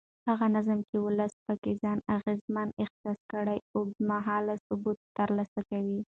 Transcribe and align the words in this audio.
هغه 0.29 0.45
نظام 0.55 0.79
چې 0.89 0.95
ولس 1.05 1.33
پکې 1.45 1.71
ځان 1.81 1.99
اغېزمن 2.15 2.67
احساس 2.83 3.19
کړي 3.31 3.57
اوږد 3.73 3.97
مهاله 4.11 4.53
ثبات 4.65 4.99
ترلاسه 5.17 5.61
کوي 5.69 5.99